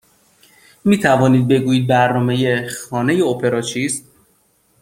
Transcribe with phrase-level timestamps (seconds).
[0.85, 4.05] می توانید بگویید برنامه خانه اپرا چیست؟